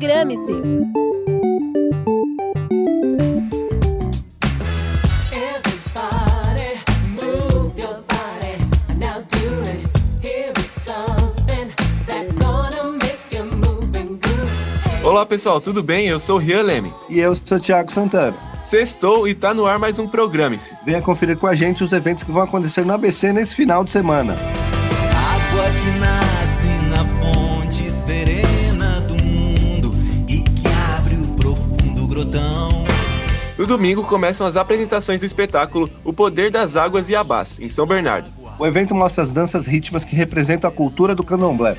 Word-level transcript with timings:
Programe-se! 0.00 0.54
Olá 15.04 15.26
pessoal, 15.26 15.60
tudo 15.60 15.82
bem? 15.82 16.08
Eu 16.08 16.18
sou 16.18 16.36
o 16.36 16.38
Rian 16.38 16.62
Leme. 16.62 16.94
E 17.10 17.18
eu 17.18 17.34
sou 17.34 17.58
o 17.58 17.60
Thiago 17.60 17.92
Santana. 17.92 18.34
Sextou 18.62 19.28
e 19.28 19.34
tá 19.34 19.52
no 19.52 19.66
ar 19.66 19.78
mais 19.78 19.98
um 19.98 20.08
Programe-se. 20.08 20.74
Venha 20.82 21.02
conferir 21.02 21.36
com 21.36 21.46
a 21.46 21.54
gente 21.54 21.84
os 21.84 21.92
eventos 21.92 22.24
que 22.24 22.32
vão 22.32 22.40
acontecer 22.40 22.86
no 22.86 22.94
ABC 22.94 23.34
nesse 23.34 23.54
final 23.54 23.84
de 23.84 23.90
semana. 23.90 24.32
Água 24.32 25.64
que 25.70 25.90
nasce 25.98 26.84
na 26.88 27.04
fonte 27.20 27.90
serena 27.90 28.39
No 33.60 33.66
domingo 33.66 34.02
começam 34.04 34.46
as 34.46 34.56
apresentações 34.56 35.20
do 35.20 35.26
espetáculo 35.26 35.90
O 36.02 36.14
Poder 36.14 36.50
das 36.50 36.76
Águas 36.76 37.10
e 37.10 37.14
Abás, 37.14 37.58
em 37.60 37.68
São 37.68 37.86
Bernardo. 37.86 38.26
O 38.58 38.66
evento 38.66 38.94
mostra 38.94 39.22
as 39.22 39.30
danças 39.30 39.66
rítmicas 39.66 40.04
que 40.04 40.16
representam 40.16 40.68
a 40.68 40.72
cultura 40.72 41.14
do 41.14 41.22
candomblé. 41.22 41.76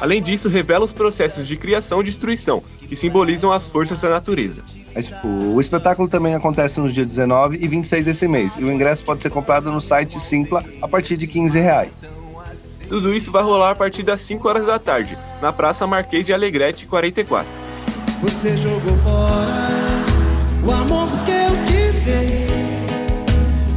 Além 0.00 0.20
disso, 0.20 0.48
revela 0.48 0.84
os 0.84 0.92
processos 0.92 1.46
de 1.46 1.56
criação 1.56 2.00
e 2.00 2.04
destruição, 2.04 2.62
que 2.80 2.96
simbolizam 2.96 3.52
as 3.52 3.68
forças 3.68 4.00
da 4.00 4.08
natureza. 4.08 4.64
Mas 4.92 5.12
O 5.22 5.60
espetáculo 5.60 6.08
também 6.08 6.34
acontece 6.34 6.80
nos 6.80 6.92
dias 6.92 7.06
19 7.06 7.58
e 7.60 7.68
26 7.68 8.06
desse 8.06 8.26
mês, 8.26 8.54
e 8.58 8.64
o 8.64 8.72
ingresso 8.72 9.04
pode 9.04 9.22
ser 9.22 9.30
comprado 9.30 9.70
no 9.70 9.80
site 9.80 10.18
Simpla 10.18 10.64
a 10.82 10.88
partir 10.88 11.16
de 11.16 11.26
15 11.28 11.60
reais. 11.60 11.92
Tudo 12.88 13.14
isso 13.14 13.30
vai 13.30 13.44
rolar 13.44 13.70
a 13.70 13.74
partir 13.76 14.02
das 14.02 14.22
5 14.22 14.48
horas 14.48 14.66
da 14.66 14.80
tarde, 14.80 15.16
na 15.40 15.52
Praça 15.52 15.86
Marquês 15.86 16.26
de 16.26 16.32
Alegrete 16.32 16.86
44. 16.86 17.52
Você 18.20 18.56
jogou 18.56 18.96
fora 18.98 19.69
o 20.70 20.72
amor 20.72 21.08
que 21.24 21.32
eu 21.32 21.50
te 21.66 21.92
dei, 22.04 22.46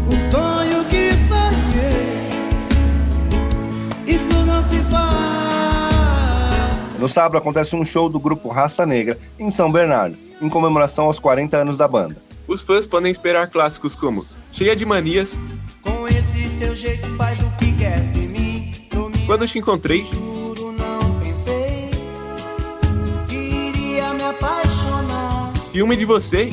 o 0.08 0.11
sonho 0.31 0.86
que 0.86 1.11
falhei. 1.27 2.30
Isso 4.05 4.45
não 4.45 4.63
se 4.69 4.80
faz. 4.91 6.22
No 7.00 7.09
sábado 7.09 7.38
acontece 7.39 7.75
um 7.75 7.83
show 7.83 8.08
do 8.09 8.19
grupo 8.19 8.47
Raça 8.50 8.85
Negra, 8.85 9.17
em 9.39 9.50
São 9.50 9.72
Bernardo, 9.72 10.16
em 10.39 10.47
comemoração 10.47 11.05
aos 11.05 11.17
40 11.17 11.58
anos 11.58 11.77
da 11.77 11.88
banda. 11.88 12.16
Os 12.47 12.61
fãs 12.61 12.85
podem 12.85 13.11
esperar 13.11 13.47
clássicos 13.47 13.95
como 13.95 14.23
Cheia 14.52 14.75
de 14.75 14.85
Manias, 14.85 15.39
Com 15.81 16.07
esse 16.07 16.47
seu 16.59 16.75
jeito 16.75 17.07
faz 17.16 17.39
o 17.39 17.50
que 17.57 17.72
quer 17.75 18.02
de 18.11 18.28
mim. 18.28 18.72
Quando 19.25 19.47
Te 19.47 19.57
Encontrei, 19.57 20.05
apaixonar. 25.73 25.73
Ciúme 25.73 25.97
de 25.97 26.05
Você 26.05 26.49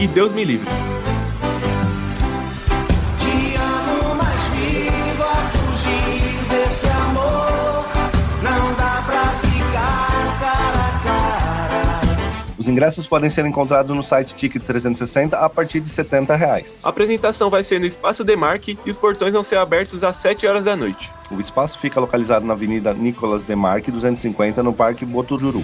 e 0.00 0.06
Deus 0.06 0.32
Me 0.32 0.44
Livre. 0.46 0.89
Ingressos 12.70 13.06
podem 13.06 13.28
ser 13.28 13.44
encontrados 13.44 13.94
no 13.94 14.02
site 14.02 14.34
Ticket 14.34 14.62
360 14.62 15.36
a 15.36 15.48
partir 15.48 15.80
de 15.80 15.88
70 15.88 16.34
reais. 16.36 16.78
A 16.82 16.88
apresentação 16.88 17.50
vai 17.50 17.62
ser 17.64 17.80
no 17.80 17.86
Espaço 17.86 18.24
Demarque 18.24 18.78
e 18.86 18.90
os 18.90 18.96
portões 18.96 19.34
vão 19.34 19.44
ser 19.44 19.56
abertos 19.56 20.02
às 20.02 20.16
7 20.16 20.46
horas 20.46 20.64
da 20.64 20.76
noite. 20.76 21.10
O 21.30 21.38
espaço 21.38 21.78
fica 21.78 22.00
localizado 22.00 22.46
na 22.46 22.54
Avenida 22.54 22.94
Nicolas 22.94 23.44
Demarque 23.44 23.90
250, 23.90 24.62
no 24.62 24.72
Parque 24.72 25.04
Botujuru. 25.04 25.62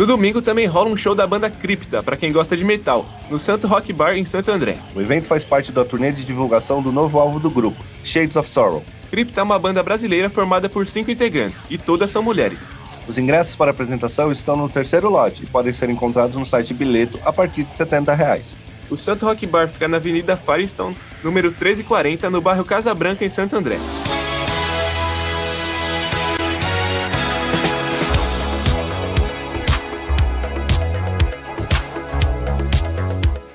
No 0.00 0.06
domingo 0.06 0.40
também 0.40 0.64
rola 0.64 0.88
um 0.88 0.96
show 0.96 1.14
da 1.14 1.26
banda 1.26 1.50
Cripta, 1.50 2.02
pra 2.02 2.16
quem 2.16 2.32
gosta 2.32 2.56
de 2.56 2.64
metal, 2.64 3.04
no 3.28 3.38
Santo 3.38 3.66
Rock 3.66 3.92
Bar 3.92 4.16
em 4.16 4.24
Santo 4.24 4.50
André. 4.50 4.78
O 4.94 5.00
evento 5.02 5.26
faz 5.26 5.44
parte 5.44 5.72
da 5.72 5.84
turnê 5.84 6.10
de 6.10 6.24
divulgação 6.24 6.80
do 6.80 6.90
novo 6.90 7.18
álbum 7.18 7.38
do 7.38 7.50
grupo, 7.50 7.84
Shades 8.02 8.34
of 8.34 8.48
Sorrow. 8.48 8.82
Cripta 9.10 9.40
é 9.40 9.42
uma 9.42 9.58
banda 9.58 9.82
brasileira 9.82 10.30
formada 10.30 10.70
por 10.70 10.86
cinco 10.86 11.10
integrantes, 11.10 11.66
e 11.68 11.76
todas 11.76 12.10
são 12.10 12.22
mulheres. 12.22 12.72
Os 13.06 13.18
ingressos 13.18 13.54
para 13.56 13.72
a 13.72 13.72
apresentação 13.72 14.32
estão 14.32 14.56
no 14.56 14.70
terceiro 14.70 15.10
lote 15.10 15.44
e 15.44 15.46
podem 15.46 15.70
ser 15.70 15.90
encontrados 15.90 16.34
no 16.34 16.46
site 16.46 16.72
Bileto 16.72 17.18
a 17.22 17.30
partir 17.30 17.64
de 17.64 17.76
70 17.76 18.14
reais. 18.14 18.56
O 18.88 18.96
Santo 18.96 19.26
Rock 19.26 19.46
Bar 19.46 19.68
fica 19.68 19.86
na 19.86 19.98
Avenida 19.98 20.34
Firestone, 20.34 20.96
número 21.22 21.48
1340, 21.48 22.30
no 22.30 22.40
bairro 22.40 22.64
Casa 22.64 22.94
Branca, 22.94 23.22
em 23.22 23.28
Santo 23.28 23.54
André. 23.54 23.76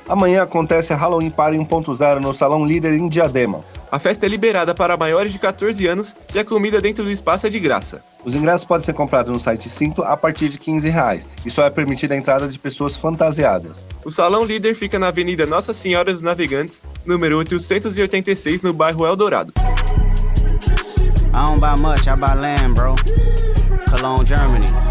Amanhã 0.07 0.43
acontece 0.43 0.93
a 0.93 0.95
Halloween 0.95 1.31
Party 1.31 1.57
1.0 1.57 2.19
no 2.19 2.33
Salão 2.33 2.63
Líder 2.63 2.93
em 2.93 3.09
Diadema. 3.09 3.61
A 3.91 3.97
festa 3.97 4.25
é 4.25 4.29
liberada 4.29 4.75
para 4.75 4.97
maiores 4.97 5.31
de 5.31 5.39
14 5.39 5.87
anos 5.87 6.15
e 6.33 6.37
a 6.37 6.45
comida 6.45 6.81
dentro 6.81 7.03
do 7.03 7.09
espaço 7.09 7.47
é 7.47 7.49
de 7.49 7.59
graça. 7.59 8.03
Os 8.23 8.35
ingressos 8.35 8.65
podem 8.65 8.85
ser 8.85 8.93
comprados 8.93 9.31
no 9.31 9.39
site 9.39 9.69
Simpla 9.69 10.07
a 10.07 10.17
partir 10.17 10.49
de 10.49 10.59
15 10.59 10.89
reais 10.89 11.25
e 11.45 11.49
só 11.49 11.63
é 11.63 11.69
permitida 11.69 12.13
a 12.13 12.17
entrada 12.17 12.47
de 12.47 12.59
pessoas 12.59 12.95
fantasiadas. 12.95 13.85
O 14.03 14.11
Salão 14.11 14.43
Líder 14.43 14.75
fica 14.75 14.99
na 14.99 15.07
Avenida 15.07 15.45
Nossa 15.45 15.73
Senhora 15.73 16.11
dos 16.11 16.21
Navegantes, 16.21 16.83
número 17.05 17.37
886, 17.37 18.61
no 18.61 18.73
bairro 18.73 19.05
Eldorado. 19.05 19.53
I 19.57 21.45
don't 21.47 21.59
buy 21.59 21.75
much, 21.81 22.07
I 22.07 22.15
buy 22.15 22.33
land, 22.33 22.75
bro. 22.75 22.95
Cologne, 23.89 24.25
Germany. 24.25 24.84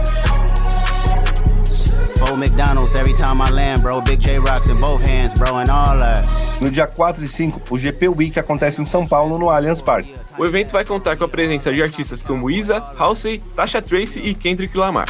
No 6.61 6.71
dia 6.71 6.87
4 6.87 7.23
e 7.23 7.29
5, 7.29 7.61
o 7.71 7.79
GP 7.79 8.09
Week 8.09 8.39
acontece 8.39 8.81
em 8.81 8.87
São 8.87 9.07
Paulo, 9.07 9.39
no 9.39 9.51
Allianz 9.51 9.81
Parque. 9.81 10.15
O 10.39 10.45
evento 10.45 10.73
vai 10.73 10.85
contar 10.85 11.17
com 11.17 11.25
a 11.25 11.29
presença 11.29 11.73
de 11.73 11.83
artistas 11.83 12.23
como 12.23 12.51
Isa, 12.51 12.83
Halsey, 12.99 13.39
Tasha 13.55 13.81
Tracy 13.81 14.21
e 14.21 14.35
Kendrick 14.35 14.77
Lamar. 14.77 15.07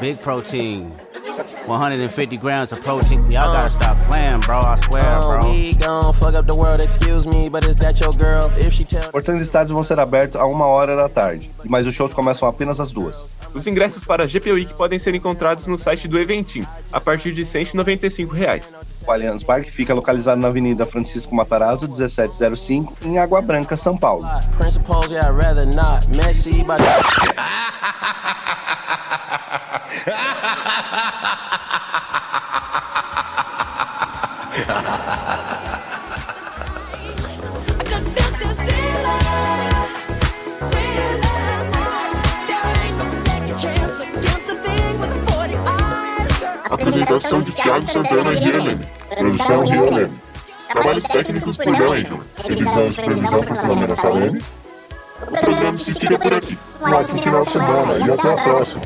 Big 0.00 0.18
protein. 0.20 0.92
150 1.66 2.36
grams 2.36 2.72
of 2.72 2.82
protein. 2.82 3.20
Y'all 3.32 3.52
gotta 3.52 3.70
stop 3.70 3.96
playing, 4.08 4.40
bro. 4.40 4.59
Portões 9.10 9.38
do 9.38 9.44
estádio 9.44 9.74
vão 9.74 9.82
ser 9.82 9.98
abertos 9.98 10.40
a 10.40 10.44
uma 10.46 10.66
hora 10.66 10.96
da 10.96 11.08
tarde, 11.08 11.50
mas 11.66 11.86
os 11.86 11.94
shows 11.94 12.14
começam 12.14 12.48
apenas 12.48 12.80
às 12.80 12.90
duas. 12.90 13.26
Os 13.52 13.66
ingressos 13.66 14.04
para 14.04 14.24
a 14.24 14.26
GP 14.26 14.52
Week 14.52 14.74
podem 14.74 14.98
ser 14.98 15.14
encontrados 15.14 15.66
no 15.66 15.78
site 15.78 16.06
do 16.06 16.18
Eventim, 16.18 16.66
a 16.92 17.00
partir 17.00 17.32
de 17.32 17.44
195 17.44 18.34
reais. 18.34 18.74
O 19.06 19.10
Allianz 19.10 19.42
Parque 19.42 19.70
fica 19.70 19.92
localizado 19.94 20.40
na 20.40 20.48
Avenida 20.48 20.86
Francisco 20.86 21.34
Matarazzo, 21.34 21.88
1705, 21.88 22.96
em 23.04 23.18
Água 23.18 23.40
Branca, 23.42 23.76
São 23.76 23.96
Paulo. 23.96 24.26
Apresentação 47.10 47.40
de 47.40 47.50
Thiago 47.50 47.90
Santana 47.90 48.32
e 48.32 48.48
Helen. 48.48 48.80
Produção 49.08 49.64
Helen. 49.64 50.10
Trabalhos 50.68 51.04
técnicos 51.04 51.56
por 51.56 51.66
D'Angelo. 51.66 52.20
Revisão 52.44 52.86
e 52.86 52.92
supervisão 52.92 53.42
por 53.42 53.56
Filomena 53.56 53.96
Saleme. 53.96 54.42
O 55.20 55.26
programa 55.26 55.78
se 55.78 55.94
fica 55.94 56.18
por 56.18 56.34
aqui. 56.34 56.58
Um 56.80 56.92
ótimo 56.92 57.22
final 57.22 57.44
de 57.44 57.50
semana 57.50 58.06
e 58.06 58.10
até 58.12 58.32
a 58.32 58.36
próxima. 58.36 58.82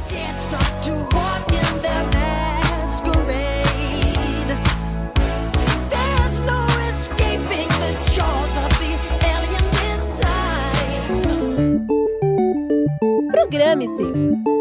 Programe-se! 13.33 14.54